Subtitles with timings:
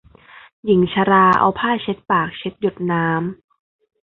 [0.65, 3.23] หญิงชราเอาผ้าเช็ดปากเช็ดหยดน้ำ